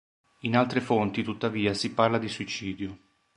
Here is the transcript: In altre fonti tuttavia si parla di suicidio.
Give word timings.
In 0.39 0.55
altre 0.57 0.81
fonti 0.81 1.21
tuttavia 1.21 1.75
si 1.75 1.93
parla 1.93 2.17
di 2.17 2.27
suicidio. 2.27 2.97